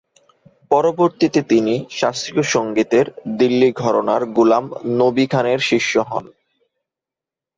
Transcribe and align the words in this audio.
পরবর্তীতে 0.71 1.39
তিনি 1.43 1.73
শাস্ত্রীয় 1.91 2.43
সঙ্গীতের 2.53 3.05
দিল্লি 3.37 3.69
ঘরানার 3.73 4.21
গুলাম 4.35 4.63
নবি 4.99 5.25
খানের 5.27 5.59
শিষ্য 5.69 5.93
হন। 6.09 6.25